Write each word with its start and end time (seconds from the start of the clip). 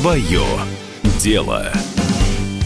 Свое 0.00 0.46
дело. 1.18 1.70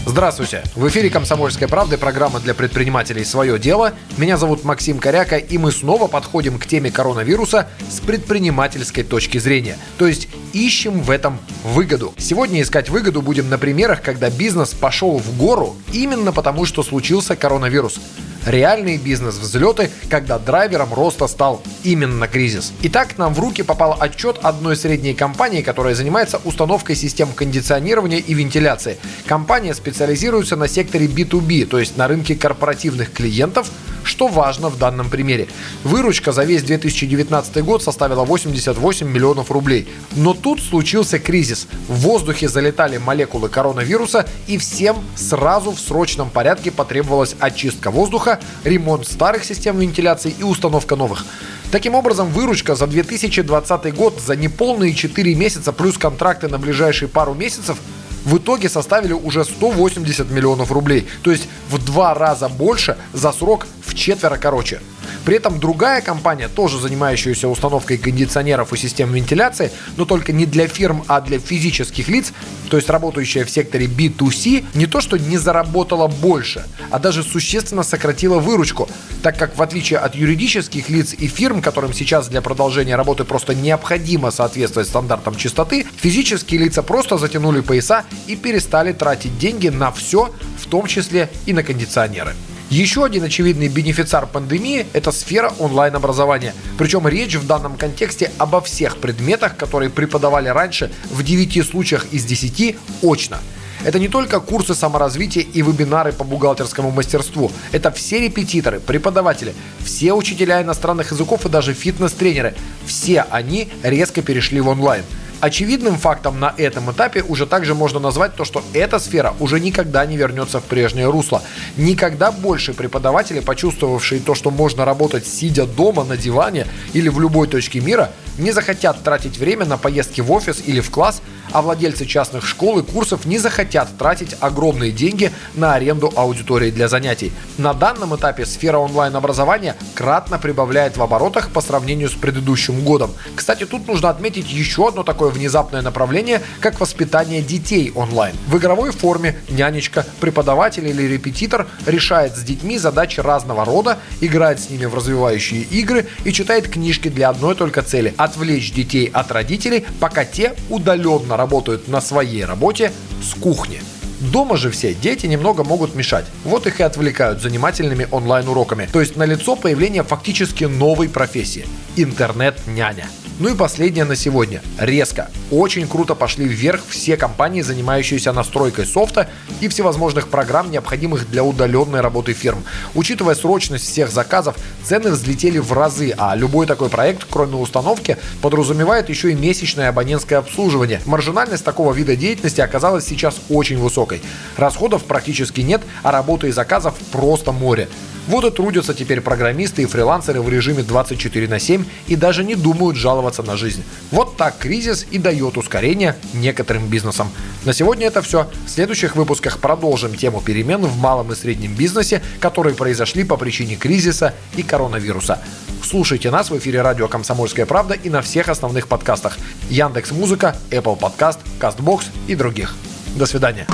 Здравствуйте! 0.05 0.63
В 0.73 0.87
эфире 0.87 1.09
«Комсомольская 1.09 1.67
правда» 1.67 1.97
программа 1.97 2.39
для 2.39 2.53
предпринимателей 2.53 3.25
«Свое 3.25 3.59
дело». 3.59 3.91
Меня 4.15 4.37
зовут 4.37 4.63
Максим 4.63 4.99
Коряка, 4.99 5.35
и 5.35 5.57
мы 5.57 5.73
снова 5.73 6.07
подходим 6.07 6.57
к 6.57 6.65
теме 6.65 6.91
коронавируса 6.91 7.67
с 7.89 7.99
предпринимательской 7.99 9.03
точки 9.03 9.37
зрения. 9.37 9.77
То 9.97 10.07
есть 10.07 10.29
ищем 10.53 11.01
в 11.01 11.11
этом 11.11 11.37
выгоду. 11.65 12.13
Сегодня 12.17 12.61
искать 12.61 12.89
выгоду 12.89 13.21
будем 13.21 13.49
на 13.49 13.57
примерах, 13.57 14.01
когда 14.01 14.29
бизнес 14.29 14.69
пошел 14.69 15.17
в 15.17 15.37
гору 15.37 15.75
именно 15.91 16.31
потому, 16.31 16.63
что 16.63 16.83
случился 16.83 17.35
коронавирус 17.35 17.99
реальные 18.45 18.97
бизнес-взлеты, 18.97 19.89
когда 20.09 20.39
драйвером 20.39 20.93
роста 20.93 21.27
стал 21.27 21.61
именно 21.83 22.27
кризис. 22.27 22.73
Итак, 22.83 23.17
нам 23.17 23.33
в 23.33 23.39
руки 23.39 23.63
попал 23.63 23.97
отчет 23.99 24.39
одной 24.41 24.75
средней 24.75 25.13
компании, 25.13 25.61
которая 25.61 25.95
занимается 25.95 26.39
установкой 26.43 26.95
систем 26.95 27.29
кондиционирования 27.33 28.19
и 28.19 28.33
вентиляции. 28.33 28.97
Компания 29.25 29.73
специализируется 29.73 30.55
на 30.55 30.67
секторе 30.67 31.07
B2B, 31.07 31.65
то 31.65 31.79
есть 31.79 31.97
на 31.97 32.07
рынке 32.07 32.35
корпоративных 32.35 33.11
клиентов, 33.11 33.71
что 34.05 34.27
важно 34.27 34.69
в 34.69 34.77
данном 34.77 35.09
примере. 35.09 35.47
Выручка 35.83 36.31
за 36.31 36.43
весь 36.43 36.63
2019 36.63 37.63
год 37.63 37.83
составила 37.83 38.23
88 38.23 39.07
миллионов 39.07 39.51
рублей. 39.51 39.87
Но 40.15 40.33
тут 40.33 40.61
случился 40.61 41.19
кризис. 41.19 41.67
В 41.87 41.95
воздухе 42.01 42.47
залетали 42.47 42.97
молекулы 42.97 43.49
коронавируса 43.49 44.25
и 44.47 44.57
всем 44.57 44.97
сразу 45.15 45.71
в 45.71 45.79
срочном 45.79 46.29
порядке 46.29 46.71
потребовалась 46.71 47.35
очистка 47.39 47.91
воздуха, 47.91 48.39
ремонт 48.63 49.07
старых 49.07 49.43
систем 49.43 49.79
вентиляции 49.79 50.33
и 50.37 50.43
установка 50.43 50.95
новых. 50.95 51.25
Таким 51.71 51.95
образом, 51.95 52.29
выручка 52.29 52.75
за 52.75 52.87
2020 52.87 53.95
год 53.95 54.21
за 54.25 54.35
неполные 54.35 54.93
4 54.93 55.35
месяца 55.35 55.73
плюс 55.73 55.97
контракты 55.97 56.47
на 56.47 56.57
ближайшие 56.57 57.09
пару 57.09 57.33
месяцев 57.33 57.77
в 58.25 58.37
итоге 58.37 58.69
составили 58.69 59.13
уже 59.13 59.45
180 59.45 60.29
миллионов 60.29 60.71
рублей, 60.71 61.07
то 61.23 61.31
есть 61.31 61.47
в 61.69 61.83
два 61.83 62.13
раза 62.13 62.49
больше 62.49 62.97
за 63.13 63.31
срок 63.31 63.67
в 63.85 63.93
четверо 63.93 64.37
короче. 64.37 64.81
При 65.25 65.37
этом 65.37 65.59
другая 65.59 66.01
компания, 66.01 66.47
тоже 66.47 66.79
занимающаяся 66.79 67.49
установкой 67.49 67.97
кондиционеров 67.97 68.71
и 68.73 68.77
систем 68.77 69.11
вентиляции, 69.11 69.71
но 69.97 70.05
только 70.05 70.31
не 70.31 70.45
для 70.45 70.67
фирм, 70.67 71.03
а 71.07 71.19
для 71.19 71.39
физических 71.39 72.07
лиц, 72.07 72.31
то 72.69 72.77
есть 72.77 72.89
работающая 72.89 73.43
в 73.43 73.49
секторе 73.49 73.87
B2C, 73.87 74.65
не 74.75 74.85
то 74.85 75.01
что 75.01 75.17
не 75.17 75.37
заработала 75.37 76.07
больше, 76.07 76.65
а 76.91 76.99
даже 76.99 77.23
существенно 77.23 77.81
сократила 77.81 78.37
выручку, 78.37 78.87
так 79.23 79.37
как 79.37 79.57
в 79.57 79.61
отличие 79.63 79.97
от 79.97 80.13
юридических 80.13 80.89
лиц 80.89 81.15
и 81.17 81.27
фирм, 81.27 81.63
которым 81.63 81.93
сейчас 81.93 82.27
для 82.27 82.43
продолжения 82.43 82.95
работы 82.95 83.23
просто 83.23 83.55
необходимо 83.55 84.29
соответствовать 84.29 84.87
стандартам 84.87 85.35
чистоты, 85.35 85.87
физические 85.97 86.59
лица 86.59 86.83
просто 86.83 87.17
затянули 87.17 87.61
пояса 87.61 88.05
и 88.27 88.35
перестали 88.35 88.93
тратить 88.93 89.39
деньги 89.39 89.69
на 89.69 89.91
все, 89.91 90.31
в 90.59 90.67
том 90.67 90.85
числе 90.85 91.31
и 91.47 91.53
на 91.53 91.63
кондиционеры. 91.63 92.35
Еще 92.75 93.05
один 93.05 93.23
очевидный 93.23 93.69
бенефициар 93.69 94.27
пандемии– 94.27 94.85
это 94.93 95.13
сфера 95.13 95.53
онлайн-образования. 95.59 96.53
Причем 96.77 97.07
речь 97.07 97.35
в 97.35 97.47
данном 97.47 97.77
контексте 97.77 98.33
обо 98.37 98.59
всех 98.59 98.97
предметах, 98.97 99.55
которые 99.55 99.89
преподавали 99.89 100.49
раньше 100.49 100.91
в 101.09 101.23
9 101.23 101.65
случаях 101.65 102.05
из 102.11 102.25
10 102.25 102.75
очно. 103.01 103.37
Это 103.85 103.97
не 103.97 104.09
только 104.09 104.41
курсы 104.41 104.75
саморазвития 104.75 105.43
и 105.43 105.61
вебинары 105.61 106.11
по 106.11 106.25
бухгалтерскому 106.25 106.91
мастерству. 106.91 107.49
Это 107.71 107.91
все 107.91 108.19
репетиторы, 108.19 108.81
преподаватели, 108.81 109.53
все 109.79 110.11
учителя 110.11 110.61
иностранных 110.61 111.13
языков 111.13 111.45
и 111.45 111.49
даже 111.49 111.73
фитнес-тренеры. 111.73 112.55
Все 112.85 113.25
они 113.31 113.69
резко 113.83 114.21
перешли 114.21 114.59
в 114.59 114.67
онлайн– 114.67 115.05
Очевидным 115.41 115.97
фактом 115.97 116.39
на 116.39 116.53
этом 116.57 116.91
этапе 116.91 117.21
уже 117.21 117.45
также 117.45 117.75
можно 117.75 117.99
назвать 117.99 118.35
то, 118.35 118.45
что 118.45 118.63
эта 118.73 118.99
сфера 118.99 119.33
уже 119.39 119.59
никогда 119.59 120.05
не 120.05 120.17
вернется 120.17 120.59
в 120.59 120.63
прежнее 120.63 121.09
русло. 121.09 121.41
Никогда 121.77 122.31
больше 122.31 122.73
преподаватели, 122.73 123.41
почувствовавшие 123.41 124.21
то, 124.21 124.33
что 124.33 124.49
можно 124.49 124.85
работать 124.85 125.27
сидя 125.27 125.65
дома 125.65 126.03
на 126.03 126.17
диване 126.17 126.67
или 126.93 127.09
в 127.09 127.19
любой 127.19 127.47
точке 127.47 127.79
мира, 127.79 128.11
не 128.37 128.51
захотят 128.51 129.03
тратить 129.03 129.37
время 129.37 129.65
на 129.65 129.77
поездки 129.77 130.21
в 130.21 130.31
офис 130.31 130.63
или 130.65 130.79
в 130.79 130.89
класс, 130.89 131.21
а 131.55 131.61
владельцы 131.61 132.05
частных 132.05 132.45
школ 132.45 132.79
и 132.79 132.83
курсов 132.83 133.23
не 133.23 133.37
захотят 133.37 133.87
тратить 133.97 134.35
огромные 134.41 134.91
деньги 134.91 135.31
на 135.53 135.73
аренду 135.73 136.11
аудитории 136.13 136.69
для 136.69 136.89
занятий. 136.89 137.31
На 137.57 137.73
данном 137.73 138.13
этапе 138.13 138.45
сфера 138.45 138.77
онлайн-образования 138.77 139.77
кратно 139.93 140.37
прибавляет 140.37 140.97
в 140.97 141.01
оборотах 141.01 141.51
по 141.51 141.61
сравнению 141.61 142.09
с 142.09 142.11
предыдущим 142.11 142.81
годом. 142.83 143.11
Кстати, 143.35 143.65
тут 143.65 143.87
нужно 143.87 144.09
отметить 144.09 144.51
еще 144.51 144.89
одно 144.89 145.03
такое 145.03 145.29
внезапное 145.29 145.81
направление, 145.81 146.41
как 146.59 146.81
воспитание 146.81 147.41
детей 147.41 147.93
онлайн. 147.95 148.35
В 148.47 148.57
игровой 148.57 148.91
форме 148.91 149.39
нянечка, 149.47 150.05
преподаватель 150.19 150.85
или 150.85 151.03
репетитор 151.03 151.67
решает 151.85 152.35
с 152.35 152.41
детьми 152.41 152.77
задачи 152.77 153.21
разного 153.21 153.63
рода, 153.63 153.97
играет 154.19 154.59
с 154.59 154.69
ними 154.69 154.87
в 154.87 154.93
развивающие 154.93 155.61
игры 155.61 156.05
и 156.25 156.33
читает 156.33 156.67
книжки 156.67 157.07
для 157.07 157.29
одной 157.29 157.55
только 157.55 157.81
цели– 157.81 158.13
отвлечь 158.17 158.73
детей 158.73 159.05
от 159.05 159.31
родителей, 159.31 159.85
пока 160.01 160.25
те 160.25 160.53
удаленно 160.69 161.37
работают 161.37 161.44
на 161.87 162.01
своей 162.01 162.45
работе 162.45 162.91
с 163.21 163.33
кухни. 163.33 163.81
Дома 164.19 164.57
же 164.57 164.71
все 164.71 164.93
дети 164.93 165.25
немного 165.25 165.63
могут 165.63 165.95
мешать. 165.95 166.25
Вот 166.43 166.67
их 166.67 166.79
и 166.79 166.83
отвлекают 166.83 167.41
занимательными 167.41 168.07
онлайн-уроками. 168.11 168.87
То 168.91 169.01
есть 169.01 169.17
налицо 169.17 169.55
появление 169.55 170.03
фактически 170.03 170.63
новой 170.63 171.09
профессии– 171.09 171.65
интернет-няня. 171.95 173.07
Ну 173.37 173.49
и 173.49 173.55
последнее 173.55 174.05
на 174.05 174.15
сегодня. 174.15 174.61
Резко. 174.79 175.29
Очень 175.51 175.89
круто 175.89 176.15
пошли 176.15 176.47
вверх 176.47 176.81
все 176.87 177.17
компании, 177.17 177.61
занимающиеся 177.61 178.31
настройкой 178.31 178.85
софта 178.85 179.27
и 179.59 179.67
всевозможных 179.67 180.29
программ, 180.29 180.71
необходимых 180.71 181.29
для 181.29 181.43
удаленной 181.43 181.99
работы 181.99 182.31
фирм. 182.31 182.63
Учитывая 182.93 183.35
срочность 183.35 183.83
всех 183.83 184.09
заказов, 184.09 184.55
цены 184.85 185.11
взлетели 185.11 185.57
в 185.57 185.73
разы, 185.73 186.13
а 186.17 186.33
любой 186.33 186.65
такой 186.65 186.87
проект, 186.87 187.27
кроме 187.29 187.57
установки, 187.57 188.17
подразумевает 188.41 189.09
еще 189.09 189.31
и 189.31 189.35
месячное 189.35 189.89
абонентское 189.89 190.39
обслуживание. 190.39 191.01
Маржинальность 191.05 191.65
такого 191.65 191.91
вида 191.91 192.15
деятельности 192.15 192.61
оказалась 192.61 193.05
сейчас 193.05 193.35
очень 193.49 193.77
высокой. 193.77 194.21
Расходов 194.55 195.03
практически 195.03 195.59
нет, 195.59 195.81
а 196.03 196.11
работы 196.13 196.47
и 196.47 196.51
заказов 196.51 196.95
просто 197.11 197.51
море. 197.51 197.89
Вот 198.27 198.43
и 198.43 198.49
трудятся 198.49 198.93
теперь 198.93 199.21
программисты 199.21 199.83
и 199.83 199.85
фрилансеры 199.85 200.41
в 200.41 200.49
режиме 200.49 200.83
24 200.83 201.47
на 201.47 201.59
7 201.59 201.85
и 202.07 202.15
даже 202.15 202.43
не 202.43 202.55
думают 202.55 202.97
жаловаться 202.97 203.43
на 203.43 203.55
жизнь. 203.55 203.83
Вот 204.11 204.35
так 204.35 204.57
кризис 204.57 205.05
и 205.11 205.19
дает 205.19 205.57
ускорение 205.57 206.15
некоторым 206.33 206.87
бизнесам. 206.87 207.29
На 207.65 207.73
сегодня 207.73 208.07
это 208.07 208.21
все. 208.21 208.49
В 208.65 208.69
следующих 208.69 209.15
выпусках 209.15 209.59
продолжим 209.59 210.15
тему 210.15 210.41
перемен 210.41 210.81
в 210.85 210.97
малом 210.97 211.31
и 211.31 211.35
среднем 211.35 211.75
бизнесе, 211.75 212.21
которые 212.39 212.75
произошли 212.75 213.23
по 213.23 213.37
причине 213.37 213.75
кризиса 213.75 214.33
и 214.55 214.63
коронавируса. 214.63 215.39
Слушайте 215.83 216.31
нас 216.31 216.49
в 216.49 216.57
эфире 216.57 216.81
радио 216.81 217.07
«Комсомольская 217.07 217.67
правда» 217.67 217.93
и 217.93 218.09
на 218.09 218.23
всех 218.23 218.49
основных 218.49 218.87
подкастах. 218.87 219.37
Яндекс 219.69 220.11
Музыка, 220.11 220.55
Apple 220.71 220.99
Podcast, 220.99 221.37
CastBox 221.59 222.05
и 222.27 222.35
других. 222.35 222.75
До 223.15 223.27
свидания. 223.27 223.67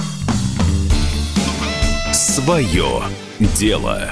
Свое 2.13 3.03
дело. 3.39 4.11